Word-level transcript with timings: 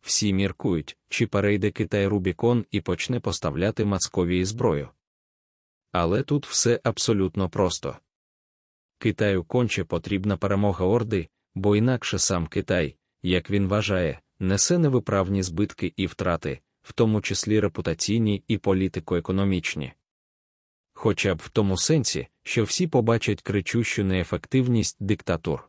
Всі 0.00 0.32
міркують, 0.32 0.96
чи 1.08 1.26
перейде 1.26 1.70
Китай 1.70 2.06
Рубікон 2.06 2.64
і 2.70 2.80
почне 2.80 3.20
поставляти 3.20 3.84
Мацковії 3.84 4.44
зброю. 4.44 4.88
Але 5.92 6.22
тут 6.22 6.46
все 6.46 6.80
абсолютно 6.84 7.48
просто. 7.48 7.96
Китаю 8.98 9.44
конче 9.44 9.84
потрібна 9.84 10.36
перемога 10.36 10.84
Орди, 10.84 11.28
бо 11.54 11.76
інакше 11.76 12.18
сам 12.18 12.46
Китай, 12.46 12.96
як 13.22 13.50
він 13.50 13.68
вважає, 13.68 14.20
несе 14.38 14.78
невиправні 14.78 15.42
збитки 15.42 15.92
і 15.96 16.06
втрати, 16.06 16.60
в 16.82 16.92
тому 16.92 17.20
числі 17.20 17.60
репутаційні 17.60 18.44
і 18.48 18.58
політико-економічні. 18.58 19.92
Хоча 20.92 21.34
б 21.34 21.38
в 21.38 21.48
тому 21.48 21.76
сенсі, 21.76 22.28
що 22.42 22.64
всі 22.64 22.86
побачать 22.86 23.42
кричущу 23.42 24.04
неефективність 24.04 24.96
диктатур. 25.00 25.68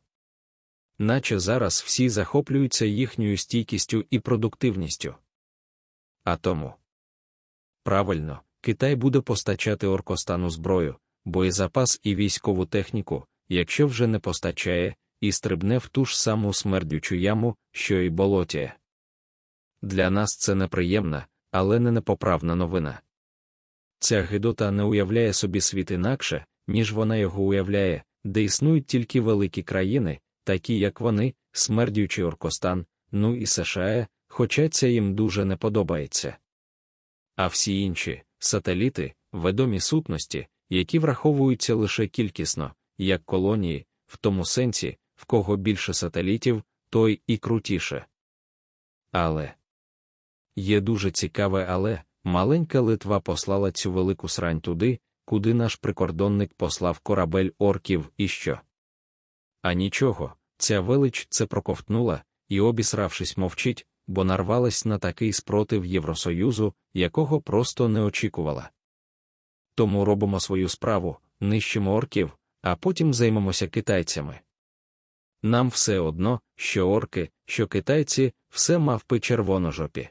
Наче 0.99 1.39
зараз 1.39 1.83
всі 1.85 2.09
захоплюються 2.09 2.85
їхньою 2.85 3.37
стійкістю 3.37 4.05
і 4.09 4.19
продуктивністю. 4.19 5.15
А 6.23 6.37
тому 6.37 6.73
правильно, 7.83 8.41
Китай 8.61 8.95
буде 8.95 9.21
постачати 9.21 9.87
Оркостану 9.87 10.49
зброю, 10.49 10.95
боєзапас 11.25 11.99
і 12.03 12.15
військову 12.15 12.65
техніку, 12.65 13.25
якщо 13.49 13.87
вже 13.87 14.07
не 14.07 14.19
постачає, 14.19 14.95
і 15.21 15.31
стрибне 15.31 15.77
в 15.77 15.87
ту 15.87 16.05
ж 16.05 16.21
саму 16.21 16.53
смердючу 16.53 17.15
яму, 17.15 17.55
що 17.71 17.95
й 17.95 18.09
болотія. 18.09 18.75
Для 19.81 20.09
нас 20.09 20.37
це 20.37 20.55
неприємна, 20.55 21.27
але 21.51 21.79
не 21.79 21.91
непоправна 21.91 22.55
новина. 22.55 23.01
Ця 23.99 24.21
гидота 24.21 24.71
не 24.71 24.83
уявляє 24.83 25.33
собі 25.33 25.61
світ 25.61 25.91
інакше, 25.91 26.45
ніж 26.67 26.93
вона 26.93 27.15
його 27.15 27.43
уявляє, 27.43 28.03
де 28.23 28.43
існують 28.43 28.87
тільки 28.87 29.21
великі 29.21 29.63
країни, 29.63 30.19
такі 30.47 30.79
як 30.79 31.01
вони, 31.01 31.33
смердючий 31.51 32.23
Оркостан, 32.23 32.85
ну 33.11 33.35
і 33.35 33.45
США, 33.45 34.07
хоча 34.27 34.69
це 34.69 34.91
їм 34.91 35.15
дуже 35.15 35.45
не 35.45 35.57
подобається. 35.57 36.37
А 37.35 37.47
всі 37.47 37.81
інші 37.81 38.23
сателіти, 38.39 39.13
ведомі 39.31 39.79
сутності, 39.79 40.47
які 40.69 40.99
враховуються 40.99 41.75
лише 41.75 42.07
кількісно, 42.07 42.73
як 42.97 43.25
колонії, 43.25 43.85
в 44.05 44.17
тому 44.17 44.45
сенсі, 44.45 44.97
в 45.15 45.25
кого 45.25 45.57
більше 45.57 45.93
сателітів, 45.93 46.63
той 46.89 47.21
і 47.27 47.37
крутіше. 47.37 48.05
Але 49.11 49.53
є 50.55 50.81
дуже 50.81 51.11
цікаве, 51.11 51.65
але 51.69 52.03
маленька 52.23 52.81
Литва 52.81 53.19
послала 53.19 53.71
цю 53.71 53.91
велику 53.91 54.29
срань 54.29 54.61
туди, 54.61 54.99
куди 55.25 55.53
наш 55.53 55.75
прикордонник 55.75 56.53
послав 56.53 56.99
корабель 56.99 57.49
орків 57.57 58.11
і 58.17 58.27
що. 58.27 58.59
А 59.67 59.73
нічого, 59.73 60.33
ця 60.57 60.79
велич 60.79 61.27
це 61.29 61.45
проковтнула 61.45 62.23
і, 62.49 62.59
обісравшись, 62.59 63.37
мовчить, 63.37 63.87
бо 64.07 64.23
нарвалась 64.23 64.85
на 64.85 64.97
такий 64.97 65.33
спротив 65.33 65.85
Євросоюзу, 65.85 66.73
якого 66.93 67.41
просто 67.41 67.89
не 67.89 68.01
очікувала. 68.01 68.69
Тому 69.75 70.05
робимо 70.05 70.39
свою 70.39 70.69
справу, 70.69 71.17
нищимо 71.39 71.93
орків, 71.93 72.37
а 72.61 72.75
потім 72.75 73.13
займемося 73.13 73.67
китайцями. 73.67 74.39
Нам 75.43 75.69
все 75.69 75.99
одно, 75.99 76.41
що 76.55 76.89
орки, 76.89 77.29
що 77.45 77.67
китайці, 77.67 78.33
все 78.49 78.77
мавпи 78.77 79.19
червоножопі. 79.19 80.09